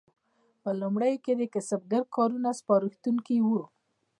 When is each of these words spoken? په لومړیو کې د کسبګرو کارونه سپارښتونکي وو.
په 0.61 0.69
لومړیو 0.81 1.21
کې 1.25 1.33
د 1.35 1.43
کسبګرو 1.53 2.11
کارونه 2.15 2.49
سپارښتونکي 2.59 3.37
وو. 3.41 3.63